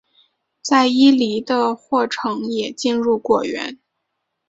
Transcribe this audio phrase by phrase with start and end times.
[0.63, 3.77] 在伊犁的霍城也进入果园。